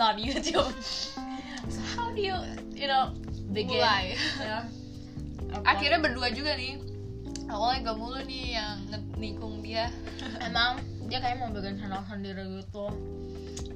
not 0.00 0.16
YouTube. 0.16 0.72
So 1.68 1.80
how 1.92 2.08
do 2.08 2.20
you 2.24 2.32
you 2.72 2.88
know 2.88 3.12
begin? 3.52 3.84
Mulai. 3.84 4.16
ya. 4.40 4.64
Akhirnya 5.68 6.00
berdua 6.00 6.32
juga 6.32 6.56
nih. 6.56 6.80
Awalnya 7.52 7.92
gak 7.92 7.98
mulu 8.00 8.20
nih 8.24 8.56
yang 8.56 8.78
nikung 9.20 9.60
dia. 9.60 9.92
Emang 10.48 10.80
dia 11.12 11.20
kayak 11.20 11.44
mau 11.44 11.52
bikin 11.52 11.76
channel 11.76 12.00
sendiri 12.08 12.64
gitu. 12.64 12.88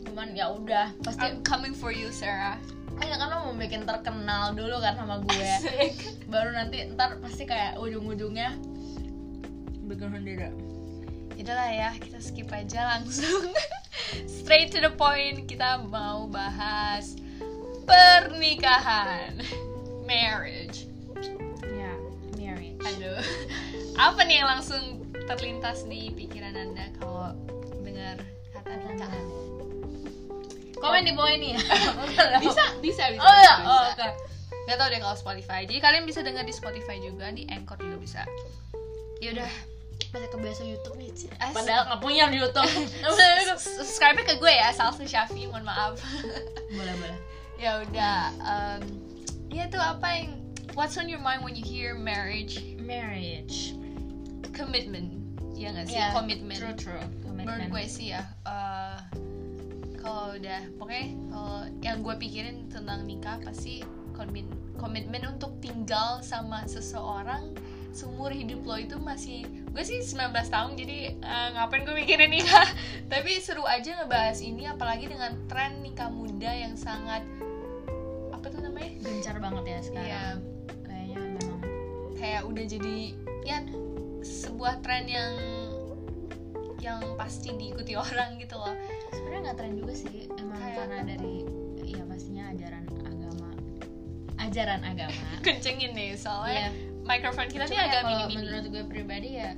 Cuman 0.08 0.32
ya 0.32 0.48
udah 0.48 0.96
pasti 1.04 1.28
I'm 1.28 1.44
coming 1.44 1.76
for 1.76 1.92
you 1.92 2.08
Sarah. 2.08 2.56
Kayaknya 2.96 3.16
kan 3.20 3.28
lo 3.28 3.36
mau 3.50 3.54
bikin 3.58 3.82
terkenal 3.84 4.54
dulu 4.56 4.80
kan 4.80 4.96
sama 4.96 5.20
gue. 5.20 5.52
Baru 6.32 6.54
nanti 6.54 6.88
ntar 6.94 7.20
pasti 7.20 7.44
kayak 7.44 7.76
ujung-ujungnya 7.76 8.54
Bikin 9.84 10.08
sendiri. 10.16 10.48
Yaudahlah 11.34 11.70
ya, 11.74 11.90
kita 11.98 12.22
skip 12.22 12.48
aja 12.54 12.94
langsung 12.94 13.52
Straight 14.26 14.74
to 14.74 14.80
the 14.82 14.92
point, 14.92 15.46
kita 15.48 15.80
mau 15.88 16.26
bahas 16.28 17.16
pernikahan. 17.84 19.40
Marriage. 20.04 20.86
Ya, 21.64 21.92
marriage. 22.36 22.80
Aduh, 22.84 23.20
apa 23.96 24.20
nih 24.28 24.44
yang 24.44 24.48
langsung 24.58 25.08
terlintas 25.24 25.88
di 25.88 26.12
pikiran 26.12 26.52
anda 26.52 26.92
kalau 27.00 27.32
dengar 27.80 28.20
kata 28.52 28.76
nikah? 28.84 29.12
Komen 30.76 31.08
di 31.08 31.12
bawah 31.16 31.32
ini 31.32 31.56
ya. 31.56 31.60
Bisa, 32.44 32.64
bisa, 32.84 33.04
bisa 33.08 33.24
Oh 33.24 33.36
ya, 33.40 33.54
oh, 33.64 33.82
oke. 33.96 34.08
Gak 34.64 34.76
tau 34.76 34.88
deh 34.92 35.00
kalau 35.00 35.16
Spotify. 35.16 35.64
Jadi 35.64 35.80
kalian 35.80 36.04
bisa 36.04 36.20
dengar 36.20 36.44
di 36.44 36.52
Spotify 36.52 37.00
juga, 37.00 37.32
di 37.32 37.48
Anchor 37.48 37.80
juga 37.80 37.96
bisa. 38.00 38.22
Yaudah, 39.20 39.48
Masih 40.14 40.30
kebiasa 40.30 40.62
Youtube 40.62 40.94
nih. 40.94 41.10
As- 41.42 41.50
Padahal 41.50 41.82
gak 41.90 42.00
punya 42.00 42.30
di 42.30 42.38
Youtube. 42.38 42.70
Subscribe 43.58 44.22
ke 44.22 44.38
gue 44.38 44.54
ya, 44.54 44.70
Salsa 44.70 45.02
Syafi, 45.02 45.50
mohon 45.50 45.66
maaf. 45.66 45.98
Boleh, 46.78 46.94
boleh. 47.02 47.18
Ya 47.58 47.82
udah 47.82 48.18
um, 48.42 48.82
ya 49.50 49.66
tuh 49.70 49.78
apa 49.78 50.06
yang 50.10 50.38
what's 50.74 50.98
on 50.98 51.06
your 51.10 51.22
mind 51.22 51.42
when 51.42 51.54
you 51.54 51.62
hear 51.66 51.98
marriage? 51.98 52.62
Marriage. 52.78 53.74
Commitment. 54.54 55.18
Ya 55.54 55.70
nggak 55.70 55.86
sih? 55.86 55.98
Ya, 55.98 56.10
commitment. 56.14 56.58
True, 56.58 56.74
true. 56.74 57.02
Menurut 57.26 57.70
Commitment 57.70 57.70
gue 57.74 57.84
sih 57.86 58.06
ya 58.14 58.22
uh, 58.46 58.98
kalau 60.04 60.36
udah 60.36 60.60
pokoknya 60.76 61.06
kalau 61.32 61.58
yang 61.80 61.96
gue 62.04 62.14
pikirin 62.20 62.68
tentang 62.68 63.08
nikah 63.08 63.40
pasti 63.40 63.80
komitmen 64.12 64.52
komitmen 64.76 65.22
untuk 65.24 65.56
tinggal 65.64 66.20
sama 66.20 66.66
seseorang 66.68 67.56
seumur 67.94 68.28
hidup 68.34 68.66
lo 68.66 68.76
itu 68.76 68.98
masih 69.00 69.46
gue 69.74 69.82
sih 69.82 69.98
19 69.98 70.30
tahun 70.30 70.70
jadi 70.74 70.98
uh, 71.18 71.48
ngapain 71.52 71.82
gue 71.82 71.94
mikirin 71.96 72.30
nikah 72.30 72.62
tapi 73.12 73.36
seru 73.36 73.62
aja 73.64 73.98
ngebahas 73.98 74.38
ini 74.38 74.64
apalagi 74.64 75.06
dengan 75.06 75.34
tren 75.44 75.82
nikah 75.82 76.08
muda 76.08 76.46
yang 76.48 76.74
sangat 76.74 77.26
apa 78.30 78.46
tuh 78.48 78.60
namanya? 78.60 78.92
Gencar 79.00 79.36
banget 79.38 79.64
ya 79.64 79.78
sekarang. 79.80 80.04
Iya, 80.04 80.22
Kayaknya 80.84 81.16
memang. 81.32 81.58
Kayak 82.14 82.42
udah 82.44 82.64
jadi 82.66 82.96
ya 83.42 83.58
sebuah 84.20 84.74
tren 84.78 85.04
yang 85.06 85.32
yang 86.78 87.00
pasti 87.16 87.50
diikuti 87.50 87.96
orang 88.04 88.36
gitu 88.36 88.54
loh. 88.54 88.76
Sebenarnya 89.10 89.40
nggak 89.42 89.56
tren 89.56 89.72
juga 89.74 89.92
sih 89.92 90.28
emang 90.30 90.60
Kayak- 90.60 90.76
karena 90.76 90.98
dari 91.08 91.36
ya 91.82 92.02
pastinya 92.04 92.44
ajaran 92.48 92.84
agama 93.00 93.48
ajaran 94.38 94.80
agama. 94.84 95.24
Kencengin 95.46 95.96
nih 95.96 96.12
soalnya 96.14 96.68
Iya. 96.68 96.83
Mikrofon 97.04 97.46
kita 97.46 97.64
Cuma 97.64 97.76
ya 97.76 97.84
agak 97.86 98.00
kalau 98.02 98.10
mini-mini. 98.10 98.36
menurut 98.40 98.64
gue 98.68 98.84
pribadi 98.86 99.30
ya 99.36 99.50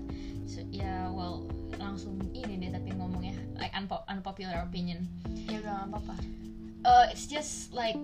ya 0.71 0.95
well 1.11 1.47
langsung 1.77 2.17
ini 2.33 2.59
deh 2.59 2.71
tapi 2.73 2.91
ngomongnya 2.93 3.35
like 3.57 3.73
unpo- 3.73 4.05
unpopular 4.07 4.63
opinion. 4.63 5.05
Ya 5.47 5.61
udah 5.61 5.87
nggak 5.87 5.89
apa-apa. 5.93 6.17
Uh, 6.83 7.05
it's 7.11 7.27
just 7.27 7.71
like 7.71 7.99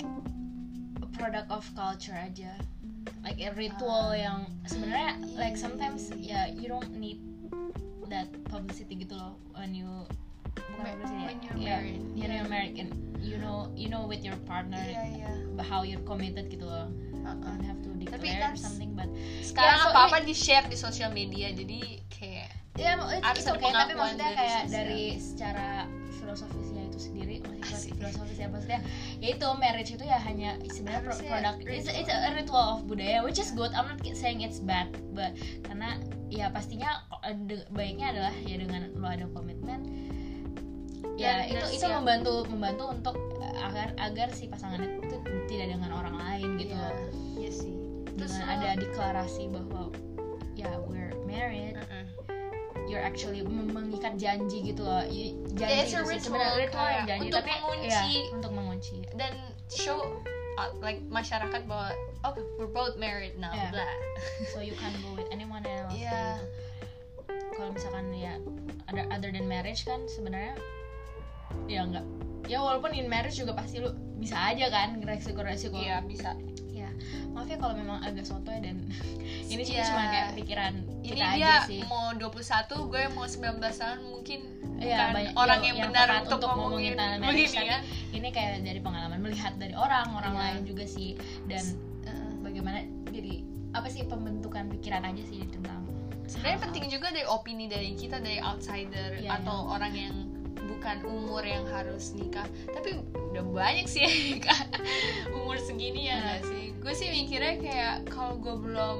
a 0.99 1.09
product 1.15 1.49
of 1.49 1.62
culture 1.75 2.15
aja. 2.15 2.55
Like 3.22 3.39
a 3.39 3.50
ritual 3.55 4.11
Ah, 4.11 4.19
yang 4.19 4.39
sebenarnya 4.66 5.19
like 5.34 5.55
sometimes 5.55 6.11
ya 6.15 6.47
you 6.47 6.66
don't 6.66 6.91
need 6.95 7.19
that 8.11 8.27
publicity 8.47 8.99
gitu 8.99 9.15
loh 9.16 9.34
when 9.56 9.72
you 9.72 9.89
bukan 10.53 10.84
publicity 10.99 11.22
when 11.25 11.39
ya, 11.39 11.43
you're 11.43 11.59
yeah, 11.59 11.78
married. 11.78 12.00
when 12.03 12.19
you're 12.19 12.34
Yeah. 12.43 12.47
married 12.50 12.75
and 12.77 12.91
you 13.22 13.39
know 13.39 13.71
you 13.72 13.87
know 13.89 14.05
with 14.05 14.21
your 14.21 14.37
partner 14.45 14.78
iya 14.83 15.03
iya 15.25 15.31
how 15.62 15.87
you're 15.87 16.03
committed 16.03 16.50
gitu 16.50 16.66
loh. 16.66 16.91
You 17.22 17.22
don't 17.39 17.62
have 17.62 17.78
to 17.87 17.91
declare 18.05 18.41
kan 18.43 18.53
something 18.55 18.91
but 18.93 19.09
sekarang 19.41 19.73
Ya, 19.73 19.83
so 19.83 19.89
apa 19.89 20.01
apa 20.07 20.17
di 20.21 20.35
share 20.35 20.67
di 20.67 20.77
sosial 20.77 21.11
media 21.11 21.51
jadi 21.51 21.81
kayak 22.09 22.49
ya 22.73 22.97
it's 23.13 23.45
ada 23.45 23.53
okay 23.53 23.69
tapi 23.69 23.93
pengakuan 23.93 23.97
maksudnya 23.99 24.25
dari 24.25 24.35
kayak 24.35 24.53
sosial. 24.59 24.73
dari 24.73 25.03
secara 25.19 25.69
filosofisnya 26.13 26.83
itu 26.85 26.99
sendiri 26.99 27.35
maksudnya 27.43 27.77
Asik. 27.77 27.93
filosofisnya 27.95 28.49
maksudnya 28.49 28.81
ya 29.19 29.29
itu 29.31 29.47
marriage 29.55 29.91
itu 29.91 30.01
ya 30.03 30.19
hanya 30.19 30.51
sebenarnya 30.67 31.03
pro- 31.03 31.13
Harusnya 31.13 31.29
produk 31.29 31.55
it's, 31.69 31.89
it's 31.91 32.09
a 32.09 32.31
ritual 32.33 32.67
of 32.73 32.87
budaya 32.87 33.21
which 33.21 33.37
is 33.37 33.51
good 33.51 33.69
I'm 33.73 33.85
not 33.87 34.01
saying 34.15 34.41
it's 34.41 34.57
bad 34.59 34.89
but 35.13 35.34
karena 35.63 36.01
ya 36.29 36.49
pastinya 36.49 37.05
baiknya 37.71 38.17
adalah 38.17 38.33
ya 38.41 38.57
dengan 38.57 38.89
lo 38.95 39.05
ada 39.05 39.29
komitmen 39.29 39.81
ya 41.19 41.45
Dan- 41.45 41.53
itu 41.53 41.65
itu 41.77 41.84
siap. 41.84 42.01
membantu 42.01 42.49
membantu 42.49 42.84
untuk 42.89 43.17
agar 43.61 43.93
agar 44.01 44.33
si 44.33 44.49
pasangan 44.49 44.81
itu 44.81 45.17
tidak 45.45 45.77
dengan 45.77 45.93
orang 45.93 46.17
lain 46.17 46.57
gitu 46.57 46.73
sih 46.73 46.89
terus 48.22 48.38
lo- 48.38 48.47
ada 48.47 48.71
deklarasi 48.77 49.43
bahwa 49.49 49.83
ya 50.55 50.71
we're 50.87 51.10
married 51.25 51.75
Mm-mm. 51.75 52.05
you're 52.87 53.03
actually 53.03 53.43
mengikat 53.43 54.15
janji 54.16 54.62
gitu 54.65 54.83
loh 54.83 55.03
janji 55.03 55.59
Yeah, 55.59 55.83
it's 55.83 55.93
a 55.93 56.03
itu 56.03 56.22
sebenarnya 56.22 56.56
ritual 56.60 56.88
yang 56.88 57.06
janji 57.06 57.27
untuk 57.27 57.38
tapi 57.38 57.50
mengunci. 57.59 57.88
ya, 57.91 58.03
untuk 58.33 58.53
mengunci 58.53 58.97
dan 59.15 59.33
show 59.69 59.99
uh, 60.56 60.71
like 60.78 61.03
masyarakat 61.09 61.62
bahwa 61.66 61.91
oh 62.22 62.33
we're 62.56 62.71
both 62.71 62.94
married 62.94 63.34
now 63.37 63.50
Yeah. 63.50 63.71
blah 63.71 63.93
so 64.50 64.62
you 64.62 64.77
can 64.77 64.93
go 65.03 65.15
with 65.15 65.27
anyone 65.31 65.65
else 65.65 65.91
Iya. 65.91 66.10
gitu. 66.39 66.44
kalau 67.53 67.71
misalkan 67.72 68.06
ya 68.12 68.34
other, 68.87 69.04
other 69.10 69.31
than 69.31 69.47
marriage 69.47 69.83
kan 69.83 70.04
sebenarnya 70.06 70.54
ya 71.66 71.84
enggak 71.84 72.04
ya 72.47 72.59
walaupun 72.59 72.93
in 72.93 73.06
marriage 73.06 73.39
juga 73.39 73.54
pasti 73.54 73.78
lu 73.78 73.93
bisa 74.19 74.34
aja 74.37 74.66
kan 74.69 74.99
resiko-resiko 75.00 75.75
iya 75.77 76.00
bisa 76.03 76.34
maaf 77.28 77.44
ya 77.44 77.56
kalau 77.56 77.75
memang 77.75 77.98
agak 78.00 78.22
sotoy 78.22 78.58
dan 78.58 78.76
ini 79.53 79.62
sih 79.62 79.75
Iya. 79.75 79.84
cuma 79.84 80.03
kayak 80.06 80.28
pikiran 80.34 80.72
ini 81.00 81.08
kita 81.12 81.26
dia 81.30 81.32
aja 81.34 81.53
sih. 81.64 81.80
mau 81.84 82.12
21 82.12 82.32
gue 82.86 83.03
mau 83.10 83.25
19 83.25 83.38
tahun 83.58 84.00
mungkin 84.04 84.41
Iya, 84.75 84.98
bukan 84.98 85.08
banyak- 85.12 85.34
orang 85.36 85.60
yang- 85.60 85.76
yang, 85.76 85.86
benar 85.88 86.06
untuk, 86.19 86.30
untuk 86.34 86.48
ngomongin 86.50 86.62
ngomongin 86.62 86.92
tentang 86.92 87.20
marriage, 87.20 87.38
begini 87.47 87.54
tapi 87.54 87.69
ya. 87.69 87.78
ini 88.12 88.28
kayak 88.28 88.50
dari 88.60 88.80
pengalaman 88.80 89.19
melihat 89.20 89.53
dari 89.56 89.75
orang 89.75 90.06
orang 90.10 90.32
Iya. 90.32 90.42
lain 90.42 90.60
juga 90.64 90.84
sih. 90.84 91.10
Dan 91.44 91.64
Uh, 92.03 92.34
bagaimana 92.42 92.82
jadi 93.09 93.47
apa 93.70 93.86
sih 93.86 94.03
pembentukan 94.03 94.66
pikiran 94.69 95.03
aja 95.04 95.22
sih 95.22 95.47
tentang 95.47 95.86
sebenarnya 96.24 96.59
penting 96.60 96.84
juga 96.88 97.09
dari 97.09 97.22
opini 97.24 97.64
dari 97.64 97.94
kita 97.94 98.19
dari 98.19 98.36
outsider 98.38 99.16
Iya, 99.16 99.38
atau 99.38 99.70
orang 99.70 99.92
yang 99.92 100.14
bukan 100.92 101.08
umur 101.08 101.41
yang 101.41 101.64
harus 101.72 102.12
nikah. 102.12 102.44
Tapi 102.69 103.00
udah 103.32 103.44
banyak 103.48 103.88
sih 103.88 104.04
yang 104.04 104.16
nikah. 104.36 104.60
Umur 105.41 105.56
segini 105.56 106.04
ya 106.12 106.12
Iya. 106.12 106.16
nggak 106.20 106.41
sih? 106.44 106.64
Gue 106.84 106.92
sih 106.92 107.08
mikirnya 107.08 107.54
kayak 107.56 107.97
kalau 108.12 108.36
gue 108.36 108.53
belum 108.53 108.97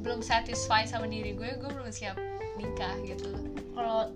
belum 0.00 0.24
satisfy 0.24 0.88
sama 0.88 1.04
diri 1.04 1.36
gue 1.36 1.60
gue 1.60 1.68
belum 1.68 1.92
siap 1.92 2.16
nikah 2.56 2.96
gitu. 3.04 3.28
Kalau 3.76 4.08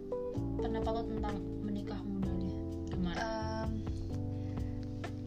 pendapat 0.57 0.93
lo 0.97 1.03
tentang 1.05 1.37
menikah 1.61 2.01
muda 2.01 2.33
nih 2.33 2.57
gimana? 2.89 3.21
Em, 3.21 3.71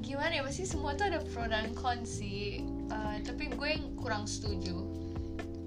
gimana 0.02 0.32
ya? 0.34 0.42
Pasti 0.42 0.66
semua 0.66 0.98
tuh 0.98 1.14
ada 1.14 1.22
pro 1.22 1.46
dan 1.46 1.70
con 1.78 2.02
sih. 2.02 2.66
Eh, 2.66 3.16
tapi 3.22 3.54
gue 3.54 3.70
yang 3.78 3.94
kurang 3.94 4.26
setuju. 4.26 4.74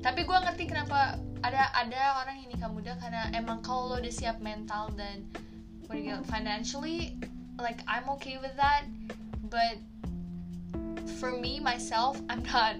Tapi 0.02 0.26
gue 0.26 0.34
ngerti 0.34 0.66
kenapa 0.66 1.14
ada 1.46 1.70
ada 1.78 2.26
orang 2.26 2.42
yang 2.42 2.48
nikah 2.58 2.70
muda 2.74 2.98
karena 2.98 3.30
emang 3.38 3.62
kalau 3.62 3.94
lo 3.94 3.96
udah 4.02 4.10
siap 4.10 4.42
mental 4.42 4.90
dan 4.98 5.30
what 5.90 5.98
do 5.98 6.06
you 6.06 6.14
call 6.14 6.22
it, 6.22 6.26
financially 6.30 7.18
like 7.58 7.82
I'm 7.90 8.06
okay 8.14 8.38
with 8.38 8.54
that 8.54 8.86
but 9.50 9.74
for 11.18 11.34
me 11.34 11.58
myself 11.58 12.22
I'm 12.30 12.46
not 12.46 12.76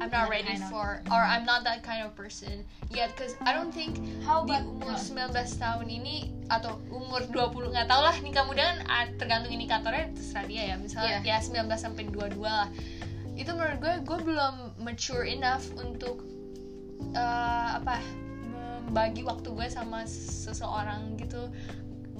I'm 0.00 0.10
not 0.10 0.30
ready 0.32 0.56
for 0.72 1.04
or 1.12 1.20
I'm 1.20 1.44
not 1.44 1.62
that 1.64 1.84
kind 1.84 2.02
of 2.02 2.16
person 2.16 2.64
yet 2.90 3.14
because 3.14 3.36
I 3.44 3.52
don't 3.52 3.72
think 3.72 4.00
how 4.24 4.42
di 4.48 4.56
umur 4.56 4.96
19 4.96 5.36
tahun 5.36 5.86
ini 5.86 6.32
atau 6.48 6.80
umur 6.90 7.22
20 7.30 7.70
nggak 7.76 7.86
tau 7.86 8.02
lah 8.02 8.16
nikah 8.24 8.42
muda 8.48 8.74
kan 8.74 8.78
ah, 8.90 9.06
tergantung 9.20 9.54
indikatornya 9.54 10.10
terserah 10.16 10.44
dia 10.50 10.62
ya. 10.74 10.76
Misalnya 10.80 11.22
ya 11.22 11.38
19 11.38 11.70
sampai 11.78 12.10
22 12.10 12.42
lah. 12.42 12.68
Itu 13.38 13.54
menurut 13.54 13.78
gue 13.78 13.94
gue 14.02 14.18
belum 14.34 14.54
mature 14.82 15.30
enough 15.30 15.70
untuk 15.78 16.26
eh, 17.14 17.68
apa 17.78 18.02
membagi 18.84 19.22
waktu 19.22 19.46
gue 19.46 19.68
sama 19.70 20.04
seseorang 20.10 21.14
gitu 21.22 21.48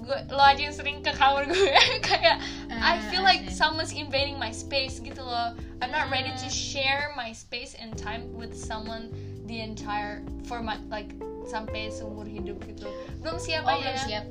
gue 0.05 0.19
lo 0.31 0.41
aja 0.41 0.61
yang 0.61 0.73
sering 0.73 1.01
ke 1.01 1.11
kamar 1.11 1.45
gue. 1.45 1.73
Kayak 2.09 2.39
I 2.69 2.95
Ah, 2.95 3.01
feel 3.09 3.25
I 3.25 3.35
like 3.35 3.43
see. 3.49 3.57
someone's 3.57 3.91
invading 3.91 4.37
my 4.37 4.51
space 4.51 5.01
gitu 5.01 5.21
loh. 5.21 5.53
I'm 5.81 5.89
not 5.89 6.09
ready 6.09 6.31
to 6.31 6.47
Hmm. 6.47 6.53
share 6.53 7.03
my 7.13 7.33
space 7.33 7.73
and 7.75 7.93
time 7.93 8.33
with 8.33 8.53
someone 8.53 9.09
the 9.45 9.61
entire 9.61 10.21
for 10.45 10.61
my 10.61 10.77
like 10.89 11.13
sampai 11.45 11.89
seumur 11.89 12.25
hidup 12.25 12.61
gitu. 12.65 12.89
Belum 13.21 13.37
siap 13.37 13.65
oh 13.65 13.73
aja. 13.73 13.81
belum 13.81 13.99
siap. 14.01 14.25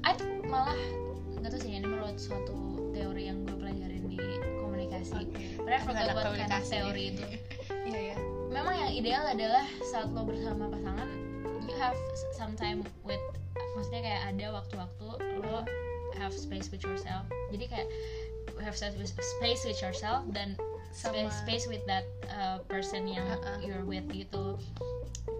I 0.00 0.10
malah 0.44 0.78
nggak 1.36 1.50
tahu 1.50 1.60
sih 1.60 1.70
ini 1.74 1.84
menurut 1.84 2.16
suatu 2.16 2.56
teori 2.90 3.28
yang 3.28 3.44
gue 3.44 3.54
pelajarin 3.54 4.04
di 4.06 4.18
komunikasi. 4.58 5.24
I 5.60 5.76
anak 5.76 5.84
what 5.84 5.94
kind 5.94 6.10
of 6.10 6.16
komunikasi. 6.24 6.72
teori. 6.72 7.04
itu. 7.12 7.24
Iya 7.88 8.12
ya 8.12 8.16
memang 8.48 8.74
yang 8.74 8.92
ideal 8.92 9.24
adalah 9.24 9.64
saat 9.82 10.12
lo 10.12 10.20
bersama 10.20 10.68
pasangan 10.68 11.08
you 11.64 11.72
have 11.76 11.96
some 12.32 12.52
time 12.52 12.80
with 13.00 13.20
maksudnya 13.78 14.02
kayak 14.02 14.22
ada 14.34 14.46
waktu-waktu 14.58 15.06
lo 15.46 15.62
have 16.18 16.34
space 16.34 16.68
with 16.74 16.82
yourself. 16.82 17.24
Jadi 17.54 17.64
kayak 17.70 17.88
have 18.58 18.74
space 18.74 18.98
with, 18.98 19.78
yourself 19.78 20.26
dan 20.34 20.58
space, 20.90 21.30
space 21.46 21.64
with 21.70 21.84
that 21.86 22.02
uh, 22.32 22.58
person 22.66 23.06
yang 23.06 23.22
Uh-uh. 23.22 23.62
you're 23.62 23.86
with 23.86 24.04
gitu. 24.10 24.58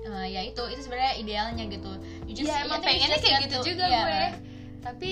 Uh, 0.06 0.25
ya 0.25 0.46
itu 0.46 0.62
itu 0.70 0.81
sebenarnya 0.87 1.14
idealnya 1.19 1.64
gitu. 1.67 1.93
You 2.31 2.46
Iya 2.46 2.64
emang 2.64 2.81
I 2.81 2.87
think 2.87 3.02
you 3.02 3.02
pengennya 3.02 3.19
just 3.19 3.26
kayak 3.26 3.40
gitu 3.44 3.56
to- 3.58 3.67
juga 3.67 3.85
iya. 3.90 3.99
gue. 3.99 4.23
Tapi 4.79 5.11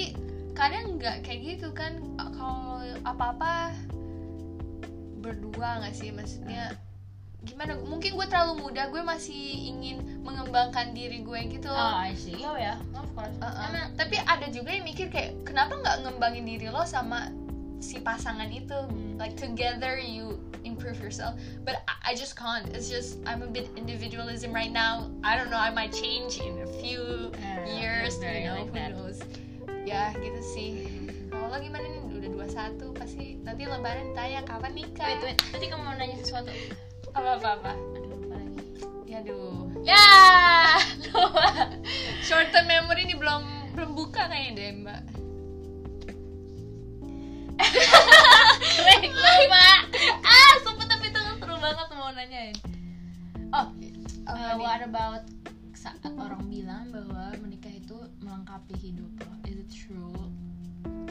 kadang 0.54 0.84
nggak 0.96 1.16
kayak 1.26 1.40
gitu 1.42 1.68
kan. 1.74 1.98
Kalau 2.16 2.80
apa-apa 3.02 3.74
berdua 5.20 5.82
nggak 5.82 5.94
sih? 5.98 6.14
Maksudnya 6.14 6.78
gimana 7.46 7.78
mungkin 7.80 8.18
gue 8.18 8.26
terlalu 8.26 8.60
muda 8.60 8.90
gue 8.90 9.00
masih 9.00 9.38
ingin 9.70 10.02
mengembangkan 10.20 10.90
diri 10.92 11.22
gue 11.22 11.40
gitu. 11.48 11.70
Oh 11.70 11.94
I 11.96 12.12
see. 12.12 12.42
Oh 12.42 12.58
ya. 12.58 12.76
Of 12.92 13.06
course. 13.14 13.32
Uh-uh. 13.38 13.70
Emang- 13.70 13.94
tapi 13.94 14.18
ada 14.18 14.50
juga 14.50 14.74
yang 14.74 14.84
mikir 14.84 15.06
kayak 15.08 15.38
kenapa 15.42 15.78
nggak 15.78 15.96
ngembangin 16.04 16.44
diri 16.44 16.66
lo 16.68 16.82
sama 16.82 17.30
si 17.78 17.96
pasangan 17.98 18.50
itu? 18.50 18.74
Hmm. 18.74 19.06
like 19.16 19.32
together 19.32 19.96
you 19.96 20.36
improve 20.60 21.00
yourself. 21.00 21.40
But 21.64 21.80
I, 21.88 22.12
I 22.12 22.12
just 22.12 22.36
can't. 22.36 22.68
It's 22.76 22.92
just 22.92 23.16
I'm 23.24 23.40
a 23.40 23.48
bit 23.48 23.72
individualism 23.80 24.52
right 24.52 24.68
now. 24.68 25.08
I 25.24 25.40
don't 25.40 25.48
know. 25.48 25.56
I 25.56 25.72
might 25.72 25.96
change 25.96 26.36
in 26.36 26.60
a 26.60 26.68
few 26.84 27.32
Yeah, 27.32 27.64
years 27.80 28.20
you 28.20 28.44
know 28.44 28.60
like 28.60 28.68
who 28.68 28.76
that. 28.76 28.92
knows? 28.92 29.18
Ya 29.88 30.12
gitu 30.18 30.40
sih. 30.44 30.70
Kalau 31.32 31.48
lo 31.48 31.56
gimana 31.56 31.88
nih? 31.88 32.02
Udah 32.12 32.28
21 32.76 32.92
pasti 32.92 33.40
nanti 33.40 33.64
lebaran 33.64 34.12
tanya 34.12 34.44
kapan 34.44 34.76
nikah? 34.76 35.06
Wait 35.08 35.20
wait. 35.24 35.38
Tadi 35.48 35.64
kamu 35.70 35.80
mau 35.80 35.94
nanya 35.96 36.16
sesuatu 36.20 36.52
apa 37.16 37.30
apa 37.40 37.48
apa? 37.56 37.72
Aduh 37.72 38.12
lupa 38.12 38.36
lagi? 38.36 38.60
Ya 39.08 39.16
aduh. 39.24 39.72
Ya 39.80 40.06
lupa 41.08 41.48
short 42.28 42.52
term 42.52 42.68
memory 42.68 43.08
ini 43.08 43.16
belum 43.16 43.72
belum 43.72 43.90
buka 43.96 44.28
kayaknya 44.28 44.52
deh 44.52 44.70
mbak. 44.84 45.02
Keren, 48.76 49.02
lupa 49.16 49.68
ah 50.20 50.52
sumpah 50.60 50.86
tapi 50.92 51.08
itu 51.08 51.20
seru 51.40 51.56
banget 51.56 51.88
mau 51.96 52.12
nanyain. 52.12 52.56
Oh 53.56 53.66
uh, 54.28 54.52
what 54.60 54.84
about 54.84 55.24
saat 55.72 56.04
orang 56.04 56.44
bilang 56.52 56.92
bahwa 56.92 57.32
menikah 57.40 57.72
itu 57.72 57.96
melengkapi 58.20 58.76
hidup 58.76 59.08
lo? 59.24 59.32
Is 59.48 59.56
it 59.56 59.70
true 59.72 60.35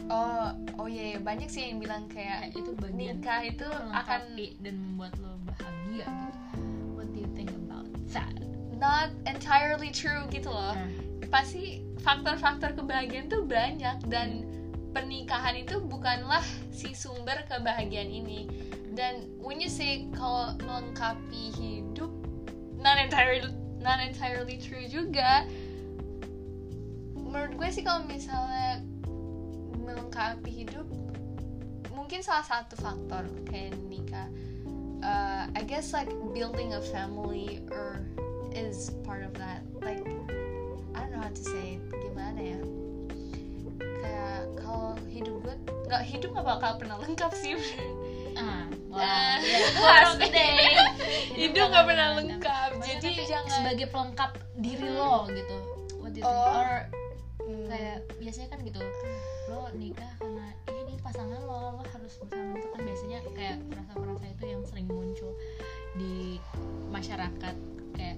Oh, 0.06 0.54
oh 0.78 0.86
iya, 0.86 1.18
iya. 1.18 1.20
banyak 1.20 1.50
sih 1.50 1.74
yang 1.74 1.82
bilang 1.82 2.06
kayak 2.06 2.54
Kayak 2.54 2.62
itu 2.62 2.72
bagian 2.78 3.18
nikah 3.18 3.42
itu 3.42 3.68
akan 3.90 4.22
dan 4.62 4.76
membuat 4.78 5.18
lo 5.18 5.34
bahagia 5.50 6.06
gitu 6.06 6.62
what 6.94 7.10
do 7.10 7.26
you 7.26 7.30
think 7.34 7.50
about 7.50 7.90
that 8.14 8.46
not 8.78 9.10
entirely 9.26 9.90
true 9.90 10.28
gitu 10.30 10.52
loh. 10.52 10.76
Nah, 10.76 10.92
Pasti 11.32 11.82
faktor-faktor 12.06 12.78
kebahagiaan 12.78 13.28
tuh 13.28 13.44
banyak 13.44 13.98
dan 14.08 14.46
pernikahan 14.94 15.58
itu 15.58 15.82
bukanlah 15.84 16.44
si 16.72 16.94
sumber 16.96 17.44
kebahagiaan 17.50 18.08
ini. 18.08 18.48
Dan 18.96 19.28
when 19.42 19.60
you 19.60 19.68
say 19.68 20.08
kalau 20.16 20.56
melengkapi 20.64 21.52
hidup, 21.60 22.12
not 22.80 22.96
entirely 22.96 23.52
not 23.84 24.00
entirely 24.00 24.56
true 24.62 24.88
juga. 24.88 25.44
Menurut 27.20 27.58
gue 27.60 27.70
sih 27.74 27.84
kalau 27.84 28.08
misalnya 28.08 28.80
melengkapi 29.86 30.50
hidup 30.66 30.88
mungkin 31.94 32.20
salah 32.26 32.44
satu 32.44 32.76
faktor 32.78 33.24
kayak 33.48 33.78
nikah 33.88 34.28
uh, 35.06 35.46
I 35.54 35.62
guess 35.64 35.94
like 35.94 36.10
building 36.34 36.74
a 36.74 36.82
family 36.82 37.62
or 37.72 38.02
is 38.56 38.90
part 39.04 39.22
of 39.24 39.36
that. 39.36 39.62
Like 39.84 40.00
I 40.96 40.98
don't 41.04 41.12
know 41.12 41.22
how 41.22 41.30
to 41.30 41.44
say 41.44 41.76
it. 41.76 41.84
Gimana 41.92 42.40
ya? 42.40 42.60
Kayak 44.00 44.40
kalau 44.64 44.96
hidup 45.12 45.36
gue 45.44 45.56
nggak 45.86 46.04
hidup 46.08 46.30
nggak 46.34 46.48
bakal 46.48 46.72
pernah 46.82 46.98
lengkap 47.04 47.32
sih 47.38 47.54
ah 48.36 48.66
wow 48.90 49.00
Ah, 49.00 49.38
ya, 49.40 50.12
oke. 50.12 50.28
deh 50.28 50.76
hidup 51.38 51.72
nggak 51.72 51.86
pernah 51.88 52.08
lengkap. 52.20 52.70
jadi 52.84 53.12
jangan. 53.24 53.52
sebagai 53.54 53.88
pelengkap 53.94 54.32
diri 54.60 54.88
lo 54.92 55.30
gitu. 55.30 55.56
What 56.02 56.12
do 56.16 56.20
you 56.20 56.26
think? 56.26 56.42
Oh. 56.48 56.60
or 56.60 56.72
Hmm, 57.46 57.70
kayak 57.70 57.98
biasanya 58.18 58.48
kan 58.50 58.60
gitu 58.66 58.82
lo 59.56 59.72
nikah 59.74 60.12
karena 60.20 60.46
"Ih, 60.68 60.78
ini 60.84 60.94
pasangan 61.00 61.40
lo 61.40 61.80
lo 61.80 61.84
harus 61.88 62.14
bersama 62.20 62.60
itu 62.60 62.68
kan 62.70 62.82
biasanya 62.84 63.20
kayak 63.32 63.58
perasa-perasa 63.72 64.26
itu 64.28 64.44
yang 64.46 64.62
sering 64.68 64.88
muncul 64.92 65.32
di 65.96 66.38
masyarakat. 66.92 67.56
Kayak 67.96 68.18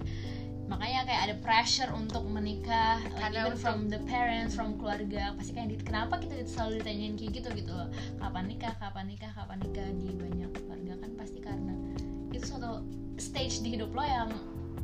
makanya 0.68 1.00
kayak 1.08 1.22
ada 1.30 1.34
pressure 1.40 1.90
untuk 1.96 2.28
menikah 2.28 3.00
like, 3.00 3.16
Karena 3.16 3.40
even 3.46 3.56
untuk- 3.56 3.62
from 3.62 3.78
the 3.88 4.00
parents 4.04 4.52
from 4.52 4.76
keluarga 4.76 5.32
pasti 5.38 5.56
kayak 5.56 5.68
di- 5.72 5.80
kenapa 5.80 6.20
kita 6.20 6.44
selalu 6.44 6.82
ditanyain 6.82 7.14
kayak 7.16 7.32
gitu 7.40 7.48
gitu 7.56 7.72
loh? 7.72 7.88
Kapan 8.18 8.44
nikah 8.50 8.74
kapan 8.76 9.04
nikah 9.08 9.30
kapan 9.32 9.58
nikah 9.64 9.88
di 9.96 10.12
banyak 10.12 10.50
keluarga? 10.52 10.92
Kan 11.00 11.10
pasti 11.16 11.38
karena 11.40 11.72
itu 12.34 12.44
suatu 12.44 12.84
stage 13.16 13.64
di 13.64 13.78
hidup 13.78 13.94
lo 13.96 14.04
yang 14.04 14.28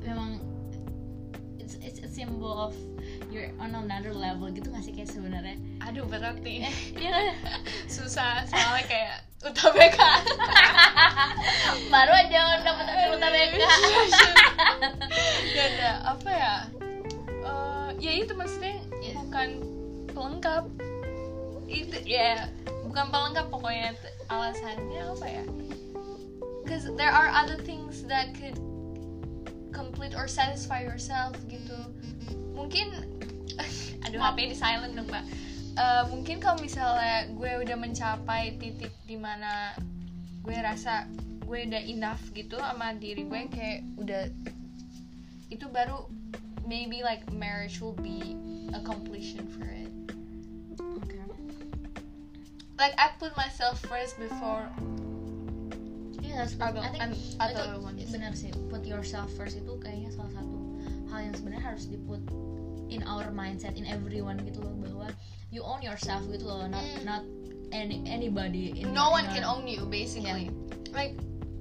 memang 0.01 0.41
it's, 1.65 1.81
it's 1.81 2.01
a 2.05 2.09
symbol 2.13 2.53
of 2.69 2.77
you're 3.33 3.49
on 3.57 3.73
another 3.73 4.13
level 4.13 4.53
gitu 4.53 4.69
gak 4.69 4.85
sih 4.85 4.93
kayak 4.93 5.09
sebenarnya? 5.09 5.57
Aduh 5.81 6.05
berat 6.05 6.37
nih. 6.45 6.69
Iya. 7.01 7.33
susah 7.89 8.45
soalnya 8.45 8.85
kayak 8.85 9.17
UTBK 9.45 9.99
baru 11.93 12.13
aja 12.13 12.61
dapat 12.65 12.85
UTBK 13.17 13.55
ya 15.53 15.65
ada 15.65 15.91
apa 16.05 16.31
ya? 16.31 16.55
Eh, 17.45 17.89
ya 18.01 18.13
itu 18.21 18.33
maksudnya 18.37 18.81
Yes. 19.01 19.17
bukan 19.21 19.49
pelengkap. 20.13 20.65
Itu 21.69 21.97
ya 22.05 22.49
bukan 22.85 23.09
pelengkap 23.09 23.47
pokoknya 23.53 23.97
alasannya 24.29 25.03
apa 25.13 25.27
ya? 25.29 25.45
Because 26.65 26.89
there 26.97 27.13
are 27.13 27.29
other 27.29 27.61
things 27.61 28.05
that 28.09 28.33
could 28.33 28.57
complete 29.75 30.15
or 30.15 30.31
satisfy 30.31 30.87
yourself 30.87 31.35
gitu. 31.51 31.75
Mungkin 32.55 32.95
aduh 34.07 34.23
HP 34.23 34.55
di 34.55 34.57
silent 34.57 34.95
dong 34.95 35.11
mbak. 35.11 35.27
Eh, 35.75 36.05
mungkin 36.07 36.39
kalau 36.39 36.63
misalnya 36.63 37.27
gue 37.35 37.53
udah 37.67 37.75
mencapai 37.75 38.55
titik 38.63 38.95
di 39.11 39.19
mana 39.19 39.75
gue 40.47 40.55
rasa 40.55 41.11
gue 41.43 41.67
udah 41.67 41.83
enough 41.83 42.23
gitu 42.31 42.57
sama 42.63 42.95
diri 42.95 43.27
gue 43.27 43.41
kayak 43.51 43.83
udah 43.99 44.31
itu 45.51 45.67
baru 45.75 46.07
maybe 46.65 47.03
like 47.03 47.27
marriage 47.35 47.83
will 47.83 47.99
be 47.99 48.39
a 48.71 48.81
completion 48.87 49.45
for 49.51 49.67
it. 49.67 49.91
Like 52.79 52.95
I 52.95 53.11
put 53.19 53.35
myself 53.35 53.83
first 53.87 54.19
before 54.19 54.71
That's 56.35 56.55
other, 56.59 56.83
I 56.83 56.91
think 56.91 57.03
and 57.03 57.13
itu 57.15 57.39
other 57.39 57.79
ones 57.79 58.03
benar 58.11 58.33
sih. 58.35 58.51
Put 58.69 58.83
yourself 58.83 59.31
first 59.35 59.55
itu 59.55 59.79
kayaknya 59.79 60.11
salah 60.11 60.35
satu 60.35 60.59
hal 61.09 61.19
yang 61.31 61.35
sebenarnya 61.35 61.65
harus 61.65 61.87
diput 61.87 62.21
in 62.91 63.07
our 63.07 63.31
mindset 63.31 63.79
in 63.79 63.87
everyone 63.87 64.37
gitu 64.43 64.61
loh 64.61 64.75
bahwa 64.77 65.09
you 65.49 65.63
own 65.63 65.81
yourself 65.81 66.27
gitu 66.29 66.45
loh 66.45 66.67
not 66.67 66.83
Mm. 66.83 67.03
not 67.07 67.23
any 67.71 68.03
anybody 68.05 68.75
in 68.75 68.91
no 68.91 69.09
your- 69.09 69.23
one 69.23 69.27
can 69.31 69.43
own 69.43 69.65
you 69.65 69.87
basically. 69.87 70.51
Like 70.91 71.15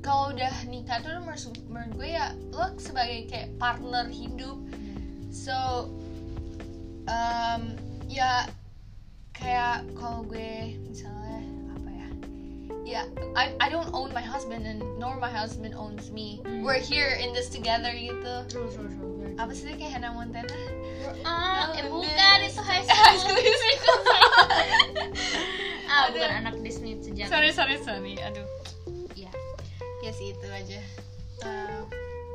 kalau 0.03 0.35
udah 0.35 0.51
nikah 0.67 0.99
tuh 0.99 1.15
menurut, 1.15 1.41
menurut 1.69 1.91
gue 1.95 2.09
ya 2.11 2.33
lo 2.51 2.75
sebagai 2.75 3.31
kayak 3.31 3.55
partner 3.55 4.09
hidup. 4.09 4.57
So 5.31 5.87
um, 7.07 7.77
ya 8.05 8.49
kayak 9.33 9.87
kalau 9.95 10.27
gue 10.27 10.75
misalnya 10.85 11.22
ya 11.22 11.22
ya 12.83 13.07
I 13.35 13.55
I 13.63 13.67
don't 13.71 13.89
own 13.95 14.11
my 14.11 14.21
husband 14.23 14.67
and 14.67 14.83
nor 14.99 15.15
my 15.17 15.31
husband 15.31 15.73
owns 15.75 16.11
me. 16.11 16.43
Hmm. 16.43 16.63
we're 16.63 16.79
here 16.79 17.15
in 17.19 17.31
this 17.31 17.47
together 17.47 17.89
gitu. 17.95 18.43
True 18.51 18.67
true 18.69 18.91
true. 18.91 19.11
Apa 19.39 19.49
sih 19.55 19.71
kayak 19.73 19.97
Hannah 19.97 20.13
Montana? 20.13 20.51
Ah 21.25 21.73
eh, 21.73 21.87
No, 21.87 22.03
bukan 22.03 22.37
itu 22.43 22.61
high 22.61 22.83
High 22.91 23.17
school 23.17 23.33
School. 23.33 23.39
Musical. 23.39 23.97
ah 25.89 26.03
bukan 26.11 26.31
anak 26.43 26.55
Disney 26.61 26.99
sejati 26.99 27.29
sorry 27.31 27.49
sorry 27.55 27.75
sorry. 27.81 28.13
Aduh. 28.19 28.45
Iya. 29.15 29.31
ya 30.03 30.11
sih 30.11 30.35
itu 30.35 30.47
aja. 30.51 30.79
Uh, 31.43 31.83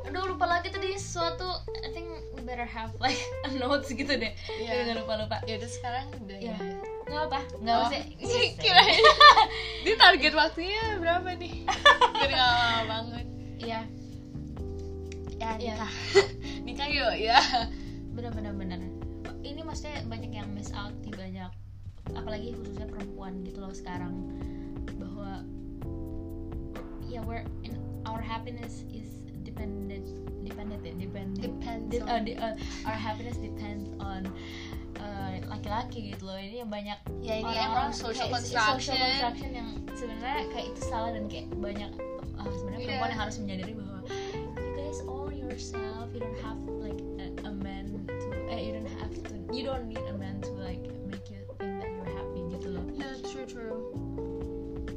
aduh 0.08 0.24
lupa 0.32 0.48
lagi 0.48 0.72
tadi 0.72 0.96
sesuatu 0.96 1.44
I 1.84 1.92
think 1.92 2.08
we 2.32 2.40
better 2.40 2.64
have 2.64 2.92
like 2.98 3.20
a 3.44 3.52
notes 3.60 3.92
gitu 3.92 4.10
deh. 4.16 4.32
Iya. 4.58 4.82
Jangan 4.82 4.94
lupa 5.04 5.12
lupa. 5.22 5.36
Ya 5.44 5.60
udah 5.60 5.70
sekarang 5.70 6.06
udah 6.24 6.38
ya 6.40 6.56
ya 6.56 6.97
nggak 7.08 7.24
apa 7.26 7.40
nggak 7.58 7.74
Oh. 7.74 7.86
usah. 7.88 8.00
Kirain 8.62 9.00
ini 9.82 9.92
target 9.96 10.32
waktunya 10.32 10.82
berapa 10.98 11.28
nih? 11.34 11.54
Biar 12.14 12.30
nggak 12.30 12.48
lama 12.48 12.82
banget. 12.86 13.26
Iya. 13.58 13.80
Ya 15.38 15.50
Iya. 15.56 15.74
nikah. 15.78 15.92
Nikah 16.62 16.88
yuk 16.88 17.14
ya 17.16 17.40
benar 18.12 18.34
benar 18.34 18.50
benar 18.52 18.78
ini 19.40 19.62
maksudnya 19.62 20.02
banyak 20.04 20.34
yang 20.34 20.50
miss 20.50 20.74
out 20.74 20.90
di 21.00 21.14
banyak 21.14 21.48
apalagi 22.10 22.50
khususnya 22.52 22.84
perempuan 22.84 23.40
gitu 23.42 23.62
loh 23.62 23.70
sekarang. 23.70 24.12
Bahwa 24.98 25.46
ya 27.06 27.22
we're 27.22 27.46
in 27.62 27.78
our 28.04 28.18
happiness 28.20 28.82
is 28.90 29.06
dependent 29.46 30.04
dependent 30.42 30.82
dependent. 30.82 31.38
Depends 31.38 31.94
on- 32.02 32.10
uh, 32.10 32.20
di- 32.20 32.36
uh, 32.36 32.54
our 32.84 32.98
happiness 32.98 33.38
depends 33.38 33.86
on 34.02 34.26
uh, 34.98 35.34
laki-laki 35.48 36.12
gitu 36.12 36.26
loh. 36.26 36.36
Ini 36.36 36.62
yang 36.62 36.70
banyak 36.70 36.98
ya 37.22 37.34
ini 37.38 37.46
orang-orang 37.46 37.90
emang 37.90 37.92
social 37.94 38.28
construction, 38.28 38.76
social 38.78 38.96
construction 38.98 39.50
yang 39.54 39.68
sebenarnya 39.94 40.44
kayak 40.52 40.66
itu 40.74 40.80
salah 40.86 41.10
dan 41.14 41.24
kayak 41.26 41.46
banyak 41.58 41.90
uh, 42.38 42.48
sebenarnya 42.52 42.78
Iya. 42.78 42.86
perempuan 42.92 43.10
yang 43.10 43.20
harus 43.22 43.36
menyadari 43.38 43.72
bahwa 43.74 43.98
you 44.58 44.70
guys 44.76 44.98
own 45.06 45.32
yourself. 45.34 46.06
You 46.14 46.20
don't 46.22 46.40
have 46.42 46.58
like 46.78 47.00
a, 47.18 47.26
a 47.46 47.52
man 47.52 47.86
to 48.06 48.28
eh 48.50 48.60
you 48.62 48.72
don't 48.78 48.92
have 48.98 49.12
to 49.14 49.34
you 49.50 49.62
don't 49.64 49.86
need 49.86 50.02
a 50.02 50.16
man 50.16 50.38
to 50.44 50.50
like 50.58 50.82
make 51.10 51.26
you 51.30 51.42
think 51.58 51.78
that 51.82 51.90
you're 51.90 52.12
happy 52.12 52.40
gitu 52.52 52.68
loh. 52.74 52.84
Yeah, 52.94 53.14
true 53.26 53.46
true. 53.46 53.74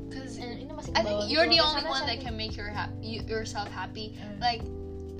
Because 0.09 0.37
and 0.37 0.59
ini 0.59 0.71
masih 0.73 0.91
I 0.97 1.01
think 1.01 1.25
gitu 1.25 1.31
you're 1.33 1.49
the 1.49 1.61
only 1.61 1.85
one 1.85 2.03
that 2.05 2.19
can 2.19 2.35
make 2.35 2.53
your 2.55 2.69
hap- 2.69 2.93
you, 3.01 3.21
yourself 3.25 3.69
happy. 3.71 4.17
Mm. 4.17 4.37
Like 4.41 4.61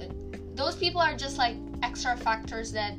uh, 0.02 0.10
those 0.54 0.76
people 0.76 1.02
are 1.02 1.16
just 1.16 1.38
like 1.38 1.56
extra 1.82 2.14
factors 2.16 2.72
that 2.76 2.94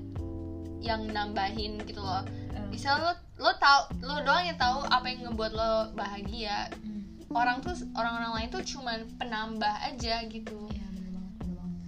yang 0.83 1.07
nambahin 1.07 1.79
gitu 1.87 2.03
loh. 2.03 2.27
uh, 2.27 2.67
Misalnya 2.69 3.01
lo 3.07 3.13
lo 3.39 3.51
tau 3.57 3.87
lo 4.03 4.19
doang 4.21 4.43
yang 4.45 4.59
tahu 4.59 4.83
apa 4.85 5.07
yang 5.07 5.31
ngebuat 5.31 5.53
lo 5.55 5.73
bahagia. 5.95 6.67
mm, 6.75 7.31
Orang 7.33 7.63
tuh 7.63 7.73
orang-orang 7.95 8.33
lain 8.37 8.49
tuh 8.51 8.61
cuman 8.61 8.99
penambah 9.17 9.75
aja 9.81 10.27
gitu. 10.27 10.69
iya 10.69 10.85
bener 10.91 11.11
banget 11.11 11.33
bener 11.39 11.55
banget 11.57 11.81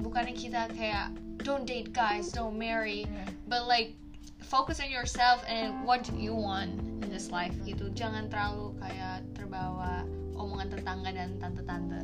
Bukannya 0.00 0.34
kita 0.34 0.62
kayak 0.72 1.06
don't 1.40 1.64
date 1.64 1.92
guys, 1.92 2.28
don't 2.30 2.56
marry, 2.56 3.06
Iya. 3.06 3.30
but 3.46 3.64
like 3.64 3.94
focus 4.42 4.82
on 4.82 4.90
yourself 4.90 5.40
and 5.46 5.86
what 5.86 6.02
do 6.02 6.12
you 6.16 6.34
want 6.34 6.74
in 7.00 7.08
this 7.08 7.30
life 7.30 7.54
gitu. 7.62 7.88
Jangan 7.94 8.26
terlalu 8.26 8.74
kayak 8.76 9.22
terbawa 9.32 10.02
omongan 10.34 10.72
tetangga 10.72 11.12
dan 11.12 11.36
tante-tante. 11.38 12.00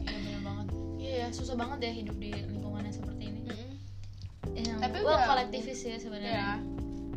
iya 0.00 0.16
bener 0.16 0.40
banget 0.40 0.66
iya 0.96 1.14
ya 1.18 1.28
susah 1.30 1.54
banget 1.54 1.76
deh 1.82 1.92
hidup 1.92 2.16
di 2.16 2.30
lingkungan 2.46 2.82
yang 2.82 2.94
seperti 2.94 3.29
well 5.02 5.14
udah- 5.14 5.26
kolektivis 5.26 5.80
ya 5.80 5.96
sebenarnya 5.96 6.32
Ya. 6.32 6.52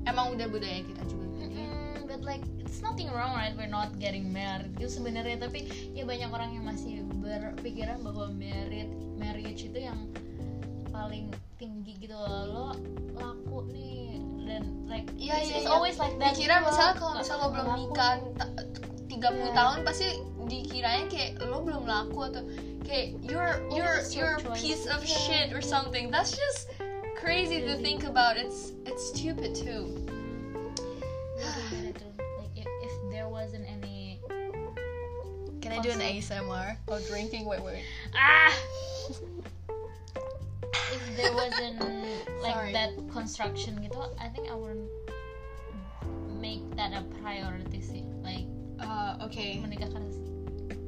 Emang 0.04 0.36
udah 0.36 0.48
budaya 0.48 0.84
kita 0.84 1.00
juga. 1.06 1.26
Mm, 1.48 2.04
but 2.04 2.22
like 2.22 2.44
it's 2.60 2.80
nothing 2.80 3.08
wrong 3.08 3.32
right 3.32 3.54
we're 3.54 3.66
not 3.66 3.96
getting 3.98 4.28
married 4.28 4.76
gitu 4.76 5.00
sebenarnya 5.00 5.40
tapi 5.40 5.64
ya 5.92 6.04
banyak 6.04 6.28
orang 6.28 6.52
yang 6.52 6.66
masih 6.66 6.92
berpikiran 7.16 8.02
bahwa 8.02 8.28
married 8.30 8.88
marriage 9.16 9.64
itu 9.64 9.80
yang 9.80 9.96
paling 10.90 11.32
tinggi 11.56 11.96
gitu 11.98 12.14
loh 12.14 12.44
lo 12.46 12.68
laku 13.14 13.64
nih 13.70 14.20
dan 14.44 14.64
like 14.86 15.08
Iya 15.16 15.40
it's, 15.40 15.48
iya. 15.48 15.56
it's 15.56 15.66
iya. 15.66 15.72
always 15.72 15.96
like 15.96 16.16
that 16.18 16.34
Dikira 16.34 16.60
gitu 16.60 16.68
misalnya 16.68 16.94
kalau 16.94 17.14
misalnya 17.16 17.40
lo 17.40 17.50
belum 17.50 17.68
nikah 17.80 18.14
ta- 18.36 18.54
30 19.08 19.24
Iya. 19.40 19.54
tahun 19.54 19.78
pasti 19.82 20.08
dikiranya 20.44 21.06
kayak 21.08 21.32
lo 21.40 21.64
belum 21.64 21.84
laku 21.86 22.20
atau 22.28 22.44
kayak 22.84 23.16
you're 23.24 23.64
you're 23.72 24.04
you're 24.12 24.36
a 24.36 24.52
piece 24.52 24.84
of 24.86 25.00
Yeah. 25.00 25.16
shit 25.16 25.48
or 25.50 25.64
something. 25.64 26.12
That's 26.12 26.36
just 26.36 26.68
crazy 27.24 27.62
to 27.64 27.76
think 27.80 28.04
about. 28.04 28.36
It's 28.36 28.74
it's 28.86 29.08
stupid 29.16 29.56
too. 29.56 29.96
Really 31.40 31.64
bad 31.72 31.96
itu. 31.96 32.08
like 32.40 32.52
if, 32.56 32.68
if 32.84 32.94
there 33.12 33.28
wasn't 33.32 33.64
any 33.66 34.20
Can 35.64 35.72
I 35.72 35.80
do 35.80 35.96
an 35.96 36.04
ASMR 36.04 36.76
of 36.92 37.00
drinking? 37.08 37.48
Wait 37.48 37.64
wait. 37.64 37.84
ah 38.12 38.52
if 40.92 41.04
there 41.16 41.32
wasn't 41.34 41.80
like 42.44 42.54
Sorry. 42.60 42.72
that 42.76 42.92
construction 43.08 43.80
gitu 43.80 43.96
I 44.20 44.28
think 44.28 44.52
I 44.52 44.56
wouldn't 44.60 44.92
make 46.44 46.60
that 46.76 46.92
a 46.92 47.08
priority 47.24 47.80
sih 47.80 48.04
like 48.20 48.44
Uh, 48.84 49.16
okay. 49.24 49.64
menikah 49.64 49.88
karena 49.96 50.12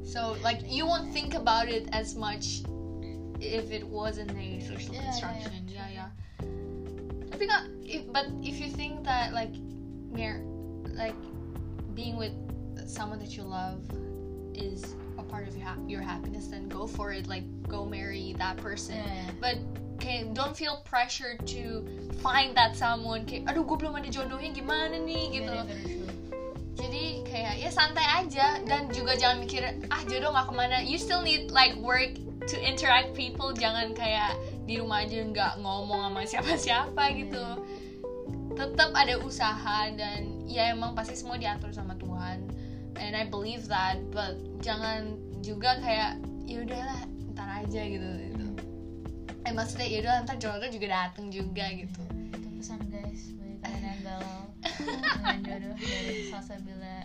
So 0.04 0.36
like 0.44 0.60
you 0.68 0.84
won't 0.84 1.08
think 1.16 1.32
about 1.32 1.72
it 1.72 1.88
as 1.96 2.12
much 2.12 2.60
if 3.40 3.72
it 3.72 3.84
wasn't 3.88 4.36
a 4.36 4.60
social 4.60 4.92
Yeah, 4.92 5.00
yeah, 5.00 5.08
construction. 5.08 5.60
yeah. 5.72 5.88
Yeah, 5.88 5.88
yeah. 6.04 6.25
Tapi 7.36 7.52
nggak, 7.52 7.64
if, 7.84 8.02
but 8.16 8.32
if 8.40 8.56
you 8.56 8.72
think 8.72 9.04
that 9.04 9.36
like, 9.36 9.52
mar- 10.08 10.40
like 10.96 11.20
being 11.92 12.16
with 12.16 12.32
someone 12.88 13.20
that 13.20 13.36
you 13.36 13.44
love 13.44 13.84
is 14.56 14.96
a 15.20 15.22
part 15.22 15.44
of 15.44 15.52
your, 15.52 15.68
ha- 15.68 15.84
your 15.84 16.00
happiness, 16.00 16.48
then 16.48 16.64
go 16.72 16.88
for 16.88 17.12
it. 17.12 17.28
Like 17.28 17.44
go 17.68 17.84
marry 17.84 18.32
that 18.40 18.56
person. 18.56 18.96
Yeah. 18.96 19.28
But 19.36 19.60
okay, 20.00 20.24
don't 20.32 20.56
feel 20.56 20.80
pressure 20.88 21.36
to 21.36 21.84
find 22.24 22.56
that 22.56 22.72
someone. 22.72 23.28
Kayak, 23.28 23.52
aduh 23.52 23.68
gue 23.68 23.84
belum 23.84 24.00
ada 24.00 24.08
jodohnya 24.08 24.56
gimana 24.56 24.96
nih 24.96 25.24
gitu. 25.36 25.52
very. 25.60 25.96
Jadi 26.76 27.04
kayak 27.28 27.54
ya 27.60 27.68
santai 27.68 28.24
aja 28.24 28.64
dan 28.64 28.88
juga 28.88 29.12
jangan 29.12 29.44
mikir 29.44 29.60
ah 29.92 30.00
jodoh 30.08 30.32
nggak 30.32 30.48
kemana. 30.48 30.76
You 30.80 30.96
still 30.96 31.20
need 31.20 31.52
like 31.52 31.76
work 31.84 32.16
to 32.48 32.56
interact 32.56 33.12
people. 33.12 33.52
Jangan 33.52 33.92
kayak 33.92 34.32
di 34.66 34.82
rumah 34.82 35.06
aja 35.06 35.22
nggak 35.22 35.52
ngomong 35.62 36.10
sama 36.10 36.20
siapa-siapa 36.26 37.02
gitu. 37.14 37.44
Tetap 38.58 38.90
ada 38.92 39.14
usaha 39.22 39.86
dan 39.94 40.42
ya 40.50 40.74
emang 40.74 40.98
pasti 40.98 41.14
semua 41.14 41.38
diatur 41.38 41.70
sama 41.70 41.94
Tuhan. 41.96 42.50
And 42.98 43.14
I 43.14 43.30
believe 43.30 43.70
that. 43.70 44.02
But 44.10 44.36
jangan 44.60 45.16
juga 45.40 45.78
kayak 45.78 46.18
ya 46.50 46.66
udahlah 46.66 47.00
ntar 47.32 47.48
aja 47.62 47.82
gitu. 47.86 48.08
gitu. 48.26 48.46
Eh 49.46 49.52
maksudnya 49.54 49.86
ya 49.86 49.98
udah 50.02 50.14
ntar 50.26 50.36
jodoh 50.42 50.66
juga 50.66 50.86
dateng 50.90 51.30
juga 51.30 51.70
gitu. 51.70 52.02
itu 52.34 52.48
pesan 52.58 52.82
guys 52.90 53.30
bagi 53.38 53.56
kalian 53.62 53.82
yang 53.86 54.00
galau 54.02 54.42
dengan 55.14 55.38
jodoh 55.46 55.74
dari 55.78 56.26
Salsabila 56.28 56.96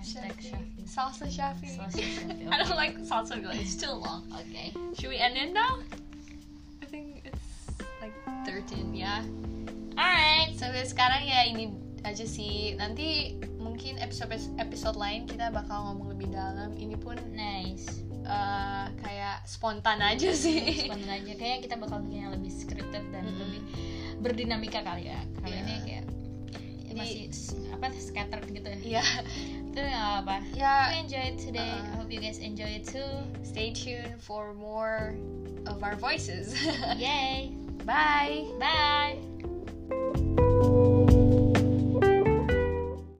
hashtag 0.00 0.36
Shafi 0.40 0.82
Salsa 0.84 1.26
Shafi. 1.28 1.68
Salsa 1.76 2.00
Shafi, 2.00 2.48
I 2.52 2.56
don't 2.60 2.76
like 2.76 2.96
salsa 3.04 3.36
bila 3.36 3.52
it's 3.56 3.76
too 3.76 3.92
long. 3.92 4.26
okay 4.32 4.72
Should 4.96 5.12
we 5.12 5.18
end 5.20 5.36
it 5.36 5.52
now? 5.52 5.80
Like 8.00 8.16
13 8.44 8.96
ya. 8.96 9.20
alright 9.94 10.52
Sampai 10.54 10.84
sekarang 10.84 11.22
ya 11.22 11.44
ini 11.44 11.72
aja 12.00 12.24
sih. 12.24 12.72
Nanti 12.74 13.36
mungkin 13.56 14.00
episode 14.00 14.32
episode 14.56 14.96
lain 14.96 15.24
kita 15.24 15.48
bakal 15.50 15.92
ngomong 15.92 16.08
lebih 16.10 16.32
dalam. 16.32 16.72
Ini 16.72 16.96
pun 16.96 17.20
nice 17.30 18.00
eh, 18.22 18.86
kayak 18.98 19.44
spontan 19.44 20.00
aja 20.00 20.32
sih. 20.32 20.88
spontan 20.88 21.10
aja 21.10 21.32
kayaknya 21.34 21.60
kita 21.60 21.76
bakal 21.76 22.00
bikin 22.00 22.24
yang 22.24 22.32
lebih 22.32 22.48
scripted 22.48 23.04
dan 23.10 23.24
Mm-mm. 23.24 23.36
lebih 23.38 23.62
berdinamika 24.20 24.80
kali 24.80 25.08
ya 25.08 25.20
kalau 25.40 25.48
Iya. 25.50 25.60
ini 25.62 25.74
kayak 25.82 26.04
Jadi- 26.90 26.98
masih 26.98 27.22
s- 27.32 27.56
apa 27.72 27.86
scattered 27.96 28.44
gitu 28.46 28.68
ya 28.68 28.78
Iya. 29.00 29.04
itu 29.70 29.78
nggak 29.80 30.08
apa 30.20 30.36
Ya, 30.52 30.72
we 30.92 30.96
enjoy 31.00 31.24
it 31.24 31.38
today 31.38 31.72
Uh-uh. 31.72 31.88
I 31.88 31.96
hope 31.96 32.12
you 32.12 32.20
guys 32.20 32.36
enjoy 32.36 32.68
it 32.68 32.84
too 32.84 33.08
stay 33.40 33.72
tuned 33.72 34.20
for 34.20 34.52
more 34.52 35.16
of 35.64 35.80
our 35.80 35.96
voices. 35.96 36.52
yay 37.00 37.56
Bye. 37.84 38.46
Bye. 38.58 40.49